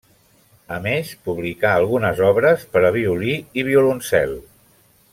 A 0.77 0.77
més 0.85 1.11
publicà 1.27 1.75
algunes 1.81 2.23
obres 2.31 2.65
per 2.77 2.83
a 2.89 2.91
violí 2.99 3.39
i 3.63 3.67
violoncel. 3.71 4.39